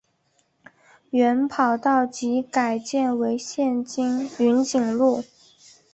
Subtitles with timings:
[1.11, 5.23] 原跑道即改建为现今云锦路。